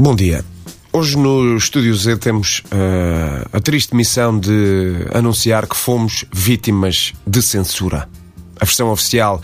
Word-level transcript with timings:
Bom 0.00 0.16
dia. 0.16 0.42
Hoje 0.94 1.18
no 1.18 1.58
Estúdio 1.58 1.94
Z 1.94 2.16
temos 2.16 2.60
uh, 2.72 3.46
a 3.52 3.60
triste 3.60 3.94
missão 3.94 4.40
de 4.40 5.06
anunciar 5.12 5.66
que 5.66 5.76
fomos 5.76 6.24
vítimas 6.32 7.12
de 7.26 7.42
censura. 7.42 8.08
A 8.58 8.64
versão 8.64 8.90
oficial 8.90 9.42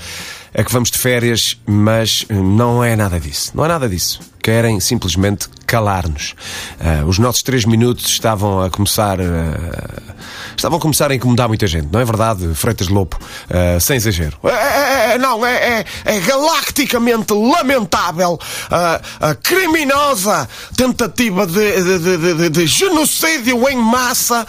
é 0.54 0.64
que 0.64 0.72
vamos 0.72 0.90
de 0.90 0.96
férias, 0.96 1.60
mas 1.66 2.24
não 2.30 2.82
é 2.82 2.96
nada 2.96 3.20
disso. 3.20 3.52
Não 3.54 3.66
é 3.66 3.68
nada 3.68 3.86
disso. 3.86 4.18
Querem 4.46 4.78
simplesmente 4.78 5.48
calar-nos. 5.66 6.36
Uh, 6.80 7.06
os 7.06 7.18
nossos 7.18 7.42
três 7.42 7.64
minutos 7.64 8.06
estavam 8.06 8.62
a 8.62 8.70
começar. 8.70 9.18
Uh, 9.18 10.14
estavam 10.56 10.78
a 10.78 10.80
começar 10.80 11.10
a 11.10 11.14
incomodar 11.14 11.48
muita 11.48 11.66
gente, 11.66 11.88
não 11.92 12.00
é 12.00 12.04
verdade, 12.04 12.54
Freitas 12.54 12.88
Lopo? 12.88 13.18
Uh, 13.50 13.80
sem 13.80 13.96
exagero. 13.96 14.38
É, 14.44 14.48
é, 14.48 15.14
é, 15.14 15.18
não, 15.18 15.44
é, 15.44 15.80
é, 15.80 15.84
é, 16.04 16.20
galacticamente 16.20 17.32
lamentável 17.32 18.38
a 18.70 19.34
criminosa 19.34 20.48
tentativa 20.76 21.46
de, 21.46 21.98
de, 21.98 22.34
de, 22.34 22.50
de, 22.50 22.66
genocídio 22.66 23.68
em 23.68 23.76
massa 23.76 24.46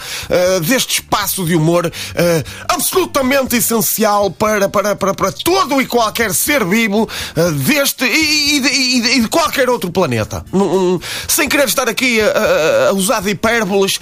deste 0.62 0.94
espaço 1.00 1.44
de 1.44 1.54
humor 1.54 1.90
absolutamente 2.68 3.56
essencial 3.56 4.30
para, 4.30 4.68
para, 4.68 4.94
para, 4.96 5.14
para 5.14 5.32
todo 5.32 5.80
e 5.80 5.86
qualquer 5.86 6.32
ser 6.34 6.64
vivo 6.64 7.08
deste 7.64 8.04
e, 8.04 8.58
e, 8.58 9.16
e, 9.16 9.20
de 9.22 9.28
qualquer 9.28 9.68
outro 9.68 9.87
planeta. 9.90 10.44
Sem 11.26 11.48
querer 11.48 11.68
estar 11.68 11.88
aqui 11.88 12.20
a, 12.20 12.88
a 12.88 12.92
usar 12.92 13.20
de 13.22 13.30
hipérboles, 13.30 14.00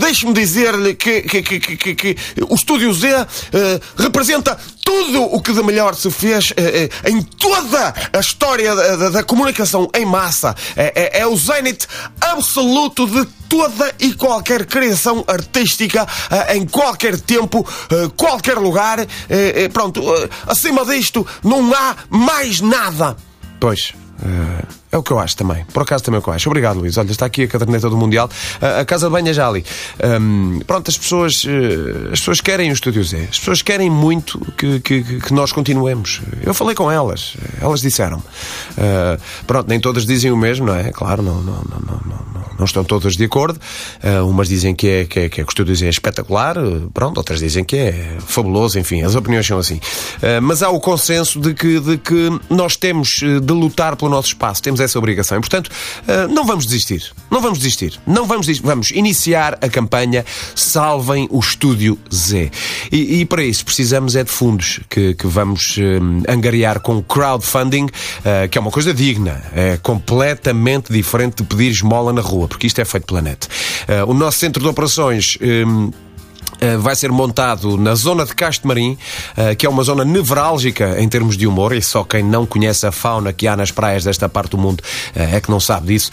deixe-me 0.00 0.32
dizer-lhe 0.32 0.94
que, 0.94 1.22
que, 1.22 1.42
que, 1.42 1.94
que, 1.94 2.16
o 2.48 2.54
Estúdio 2.54 2.92
Z 2.92 3.08
uh, 3.14 3.26
representa 3.96 4.58
tudo 4.84 5.22
o 5.22 5.40
que 5.40 5.52
de 5.52 5.62
melhor 5.62 5.94
se 5.94 6.10
fez 6.10 6.52
em 7.06 7.22
toda 7.22 7.94
a 8.12 8.18
história 8.18 8.74
da, 8.74 9.08
da, 9.08 9.22
comunicação 9.22 9.88
em 9.94 10.04
massa. 10.04 10.54
É, 10.76 11.18
é, 11.18 11.20
é 11.20 11.26
o 11.26 11.36
zénite 11.36 11.86
absoluto 12.20 13.06
de 13.06 13.24
toda 13.48 13.94
e 13.98 14.12
qualquer 14.12 14.66
criação 14.66 15.24
artística 15.26 16.06
em 16.50 16.66
qualquer 16.66 17.18
tempo, 17.18 17.66
qualquer 18.16 18.58
lugar. 18.58 18.98
Pronto, 19.72 20.02
acima 20.46 20.84
disto 20.84 21.26
não 21.42 21.72
há 21.72 21.96
mais 22.10 22.60
nada. 22.60 23.16
Pois. 23.58 23.94
É 24.90 24.96
o 24.96 25.02
que 25.02 25.10
eu 25.10 25.18
acho 25.18 25.36
também. 25.36 25.64
Por 25.72 25.82
acaso 25.82 26.04
também 26.04 26.16
é 26.16 26.20
o 26.20 26.22
que 26.22 26.28
eu 26.28 26.34
acho. 26.34 26.48
Obrigado, 26.48 26.78
Luís. 26.78 26.96
Olha, 26.96 27.10
está 27.10 27.26
aqui 27.26 27.42
a 27.42 27.48
caderneta 27.48 27.90
do 27.90 27.96
Mundial. 27.96 28.30
A, 28.60 28.84
Casa 28.84 29.06
de 29.06 29.12
Banha 29.12 29.30
é 29.30 29.34
já 29.34 29.48
ali. 29.48 29.64
Um, 30.20 30.60
pronto, 30.60 30.88
as 30.88 30.96
pessoas, 30.96 31.44
uh, 31.44 32.12
as 32.12 32.20
pessoas 32.20 32.40
querem 32.40 32.70
o 32.70 32.72
Estúdio 32.72 33.02
Z. 33.02 33.28
As 33.30 33.38
pessoas 33.38 33.62
querem 33.62 33.90
muito 33.90 34.38
que, 34.56 34.80
que, 34.80 35.02
que 35.20 35.34
nós 35.34 35.52
continuemos. 35.52 36.20
Eu 36.42 36.54
falei 36.54 36.74
com 36.74 36.90
elas. 36.90 37.36
Elas 37.60 37.80
disseram. 37.80 38.22
Pronto, 39.46 39.68
nem 39.68 39.80
todas 39.80 40.06
dizem 40.06 40.30
o 40.30 40.36
mesmo, 40.36 40.66
não 40.66 40.76
é? 40.76 40.92
Claro, 40.92 41.22
não, 41.22 41.42
não, 41.42 41.62
não, 41.64 41.80
não, 41.80 42.33
não, 42.64 42.82
estão 42.82 42.84
todas 42.84 43.16
de 43.16 43.24
acordo. 43.24 43.60
Uh, 44.02 44.26
umas 44.28 44.48
dizem 44.48 44.74
que, 44.74 44.88
é, 44.88 45.04
que, 45.04 45.20
é, 45.20 45.28
que, 45.28 45.40
é, 45.40 45.44
que 45.44 45.48
o 45.48 45.50
Estúdio 45.50 45.74
Z 45.74 45.86
é 45.86 45.90
espetacular. 45.90 46.56
Pronto, 46.92 47.18
outras 47.18 47.40
dizem 47.40 47.64
que 47.64 47.76
é 47.76 48.16
fabuloso. 48.26 48.78
Enfim, 48.78 49.02
as 49.02 49.14
opiniões 49.14 49.46
são 49.46 49.58
assim. 49.58 49.80
mas 50.42 50.62
há 50.62 50.70
o 50.70 50.80
consenso 50.80 51.40
de 51.40 51.54
que, 51.54 51.80
de 51.80 51.98
que 51.98 52.30
nós 52.48 52.76
temos 52.76 53.20
de 53.20 53.52
lutar 53.52 53.96
pelo 53.96 54.10
nosso 54.10 54.28
espaço. 54.28 54.62
Temos 54.62 54.80
essa 54.80 54.98
obrigação. 54.98 55.38
E, 55.38 55.40
portanto, 55.40 55.68
uh, 55.68 56.32
não 56.32 56.44
vamos 56.46 56.66
desistir. 56.66 57.12
Não 57.30 57.40
vamos 57.40 57.58
desistir. 57.58 58.00
Não 58.06 58.26
vamos 58.26 58.46
desistir. 58.46 58.66
Vamos 58.66 58.90
iniciar 58.90 59.58
a 59.60 59.68
campanha 59.68 60.24
Salvem 60.54 61.28
o 61.30 61.40
Estúdio 61.40 61.98
Z. 62.12 62.50
E, 62.90 63.20
e 63.20 63.24
para 63.24 63.42
isso 63.42 63.64
precisamos 63.64 64.16
é 64.16 64.24
de 64.24 64.30
fundos 64.30 64.80
que, 64.88 65.14
que 65.14 65.26
vamos 65.26 65.76
uh, 65.76 65.80
angariar 66.28 66.80
com 66.80 67.02
crowdfunding, 67.02 67.84
uh, 67.84 68.48
que 68.50 68.58
é 68.58 68.60
uma 68.60 68.70
coisa 68.70 68.94
digna. 68.94 69.42
É 69.54 69.76
completamente 69.76 70.92
diferente 70.92 71.42
de 71.42 71.44
pedir 71.44 71.70
esmola 71.70 72.12
na 72.12 72.20
rua, 72.20 72.48
porque 72.54 72.68
isto 72.68 72.80
é 72.80 72.84
feito 72.84 73.06
pela 73.06 73.20
net. 73.20 73.48
o 74.06 74.14
nosso 74.14 74.38
centro 74.38 74.62
de 74.62 74.68
operações. 74.68 75.36
Eh, 76.60 76.76
vai 76.76 76.94
ser 76.94 77.10
montado 77.10 77.76
na 77.76 77.94
zona 77.94 78.24
de 78.24 78.34
Castro 78.34 78.68
Marim, 78.68 78.96
eh, 79.36 79.54
que 79.54 79.66
é 79.66 79.68
uma 79.68 79.82
zona 79.82 80.04
nevrálgica 80.04 81.00
em 81.00 81.08
termos 81.08 81.36
de 81.36 81.46
humor, 81.46 81.74
e 81.74 81.82
só 81.82 82.04
quem 82.04 82.22
não 82.22 82.46
conhece 82.46 82.86
a 82.86 82.92
fauna 82.92 83.32
que 83.32 83.46
há 83.46 83.56
nas 83.56 83.70
praias 83.70 84.04
desta 84.04 84.28
parte 84.28 84.52
do 84.52 84.58
mundo 84.58 84.82
é 85.14 85.40
que 85.40 85.50
não 85.50 85.60
sabe 85.60 85.88
disso. 85.88 86.10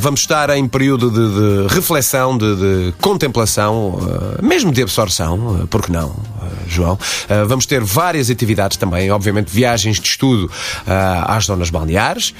Vamos 0.00 0.20
estar 0.20 0.50
em 0.50 0.66
período 0.66 1.10
de, 1.10 1.66
de 1.68 1.74
reflexão, 1.74 2.36
de, 2.36 2.56
de, 2.56 2.94
contemplação, 3.00 3.98
mesmo 4.42 4.72
de 4.72 4.82
absorção, 4.82 5.66
porque 5.70 5.92
não, 5.92 6.14
João? 6.68 6.98
Vamos 7.46 7.66
ter 7.66 7.82
várias 7.82 8.30
atividades 8.30 8.76
também, 8.76 9.10
obviamente 9.10 9.50
viagens 9.50 10.00
de 10.00 10.06
estudo 10.06 10.50
às 11.26 11.44
zonas 11.44 11.70
balneares, 11.70 12.34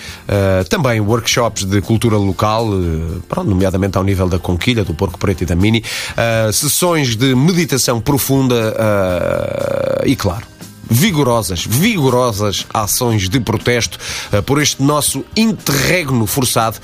também 0.69 1.01
workshops 1.01 1.65
de 1.65 1.81
cultura 1.81 2.17
local, 2.17 2.69
pronto, 3.29 3.49
nomeadamente 3.49 3.97
ao 3.99 4.05
nível 4.05 4.29
da 4.29 4.39
Conquilha, 4.39 4.85
do 4.85 4.95
Porco 4.95 5.19
Preto 5.19 5.43
e 5.43 5.47
da 5.47 5.55
Mini, 5.55 5.83
sessões 6.53 7.17
de 7.17 7.35
meditação 7.35 8.01
profunda 8.01 8.75
uh, 8.75 10.07
e, 10.07 10.15
claro, 10.15 10.47
vigorosas, 10.89 11.65
vigorosas 11.65 12.67
ações 12.73 13.29
de 13.29 13.41
protesto 13.41 13.99
uh, 14.33 14.43
por 14.43 14.61
este 14.61 14.83
nosso 14.83 15.25
interregno 15.37 16.27
forçado 16.27 16.79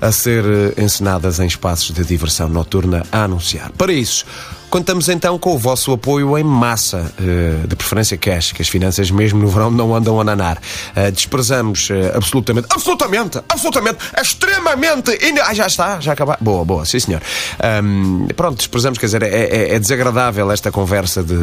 a 0.00 0.12
ser 0.12 0.44
uh, 0.44 0.80
encenadas 0.80 1.40
em 1.40 1.46
espaços 1.46 1.94
de 1.94 2.04
diversão 2.04 2.48
noturna 2.48 3.04
a 3.12 3.24
anunciar. 3.24 3.70
Para 3.72 3.92
isso, 3.92 4.24
Contamos 4.70 5.08
então 5.08 5.38
com 5.38 5.54
o 5.54 5.58
vosso 5.58 5.92
apoio 5.92 6.36
em 6.36 6.44
massa, 6.44 7.10
eh, 7.18 7.66
de 7.66 7.74
preferência 7.74 8.18
cash, 8.18 8.52
que 8.52 8.60
as 8.60 8.68
finanças 8.68 9.10
mesmo 9.10 9.40
no 9.40 9.48
verão 9.48 9.70
não 9.70 9.94
andam 9.94 10.20
a 10.20 10.24
nanar. 10.24 10.60
Eh, 10.94 11.10
desprezamos 11.10 11.88
eh, 11.90 12.12
absolutamente, 12.14 12.66
absolutamente, 12.68 13.38
absolutamente, 13.48 13.98
extremamente. 14.20 15.18
Ah, 15.42 15.54
já 15.54 15.66
está, 15.66 16.00
já 16.00 16.12
acabou. 16.12 16.36
Boa, 16.38 16.64
boa, 16.66 16.84
sim 16.84 17.00
senhor. 17.00 17.22
Um, 17.82 18.26
pronto, 18.36 18.58
desprezamos, 18.58 18.98
quer 18.98 19.06
dizer, 19.06 19.22
é, 19.22 19.28
é, 19.28 19.74
é, 19.74 19.78
desagradável 19.78 20.50
esta 20.52 20.70
conversa 20.70 21.22
de 21.22 21.34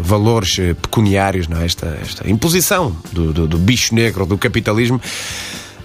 valores 0.00 0.54
pecuniários, 0.80 1.48
não 1.48 1.60
é? 1.60 1.64
Esta, 1.64 1.98
esta 2.00 2.30
imposição 2.30 2.96
do, 3.10 3.32
do, 3.32 3.48
do 3.48 3.58
bicho 3.58 3.94
negro 3.94 4.24
do 4.24 4.38
capitalismo. 4.38 5.00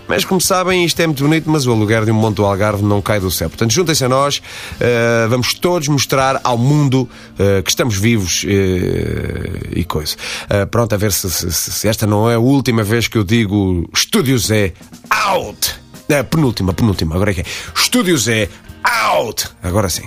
Mas 0.08 0.24
como 0.24 0.40
sabem, 0.40 0.86
isto 0.86 1.00
é 1.00 1.08
muito 1.08 1.24
bonito, 1.24 1.50
mas 1.50 1.66
o 1.66 1.72
aluguer 1.72 2.06
de 2.06 2.12
um 2.12 2.16
monte 2.16 2.36
do 2.36 2.46
Algarve 2.46 2.84
não 2.84 3.02
cai 3.02 3.20
do 3.20 3.32
céu. 3.32 3.50
Portanto, 3.50 3.72
juntem-se 3.72 4.06
a 4.06 4.10
nós, 4.10 4.38
uh, 4.38 5.30
vamos 5.30 5.54
todos 5.54 5.88
mostrar 5.88 6.40
ao 6.44 6.58
mundo 6.58 7.10
uh, 7.34 7.64
que 7.64 7.70
estamos 7.70 7.98
vivos 7.98 8.44
uh, 8.44 8.48
e 9.76 9.84
coisa. 9.84 10.16
pronto, 10.70 10.94
a 10.94 10.98
ver 10.98 11.12
se, 11.12 11.30
se, 11.30 11.52
se, 11.52 11.88
esta 11.88 12.06
não 12.06 12.30
é 12.30 12.36
a 12.36 12.40
última 12.40 12.84
vez 12.84 13.08
que 13.08 13.18
eu 13.18 13.24
digo 13.24 13.88
Estúdio 13.94 14.38
Zé 14.38 14.74
out! 15.10 15.76
É, 16.08 16.22
penúltima, 16.22 16.72
penúltima, 16.74 17.16
agora 17.16 17.32
é 17.32 17.34
que 17.34 17.42
é. 17.42 17.46
Estúdio 17.76 18.18
Zé 18.18 18.48
out! 18.84 19.48
Agora 19.64 19.90
sim. 19.90 20.04